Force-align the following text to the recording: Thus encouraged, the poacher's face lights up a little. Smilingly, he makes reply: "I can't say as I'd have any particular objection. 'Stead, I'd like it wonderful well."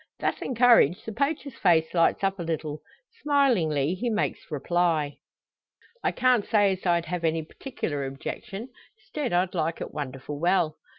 Thus 0.19 0.41
encouraged, 0.41 1.05
the 1.05 1.11
poacher's 1.13 1.53
face 1.53 1.93
lights 1.93 2.23
up 2.23 2.39
a 2.39 2.41
little. 2.41 2.79
Smilingly, 3.21 3.93
he 3.93 4.09
makes 4.09 4.49
reply: 4.49 5.17
"I 6.03 6.11
can't 6.11 6.43
say 6.43 6.71
as 6.71 6.87
I'd 6.87 7.05
have 7.05 7.23
any 7.23 7.43
particular 7.43 8.03
objection. 8.07 8.69
'Stead, 8.97 9.31
I'd 9.31 9.53
like 9.53 9.79
it 9.79 9.93
wonderful 9.93 10.39
well." 10.39 10.79